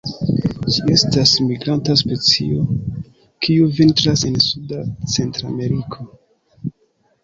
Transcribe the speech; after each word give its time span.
Ĝi 0.75 0.79
estas 0.93 1.33
migranta 1.49 1.97
specio, 2.01 2.65
kiu 3.47 3.71
vintras 3.79 4.27
en 4.33 4.43
suda 4.49 4.85
Centrameriko. 5.17 6.13